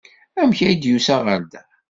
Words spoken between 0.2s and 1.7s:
Amek ay d-yusa ɣer da?